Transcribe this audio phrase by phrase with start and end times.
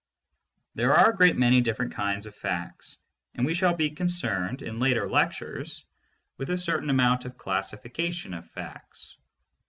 [0.73, 2.97] There are a great many different kinds of facts,
[3.35, 5.85] and we shall be concerned in later lectures
[6.37, 9.17] with a certain amount of classification of facts.